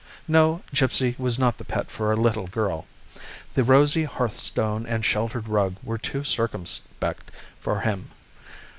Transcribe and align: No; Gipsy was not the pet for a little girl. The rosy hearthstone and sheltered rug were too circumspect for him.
No; 0.27 0.63
Gipsy 0.73 1.13
was 1.19 1.37
not 1.37 1.59
the 1.59 1.63
pet 1.63 1.91
for 1.91 2.11
a 2.11 2.15
little 2.15 2.47
girl. 2.47 2.87
The 3.53 3.63
rosy 3.63 4.05
hearthstone 4.05 4.87
and 4.87 5.05
sheltered 5.05 5.47
rug 5.47 5.75
were 5.83 5.99
too 5.99 6.23
circumspect 6.23 7.29
for 7.59 7.81
him. 7.81 8.09